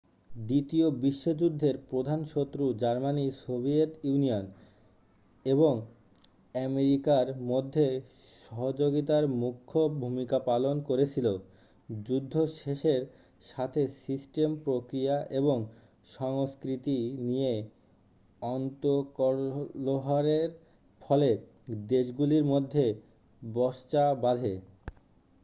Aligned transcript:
দ্বিতীয় 0.41 0.91
বিশ্বযুদ্ধের 1.01 1.79
প্রধান 1.89 2.25
শত্রু 2.25 2.73
জার্মানি 2.73 3.31
সোভিয়েত 3.41 3.97
ইউনিয়ন 4.03 4.45
এবং 5.45 5.81
আমেরিকার 6.55 7.33
মধ্যে 7.43 8.01
সহযোগিতার 8.41 9.31
মুখ্য 9.41 9.89
ভূমিকা 9.99 10.39
পালন 10.49 10.83
করছিল 10.87 11.37
যুদ্ধ 11.89 12.45
শেষের 12.59 13.07
সাথে 13.45 13.87
সিস্টেম 13.99 14.57
প্রক্রিয়া 14.65 15.25
এবং 15.31 15.67
সংস্কৃতি 16.09 17.17
নিয়ে 17.27 17.69
অন্তর্কলহের 18.41 20.51
ফলে 21.01 21.37
দেশগুলির 21.89 22.43
মধ্যে 22.43 22.95
বচসা 23.41 24.13
বাধে 24.23 24.61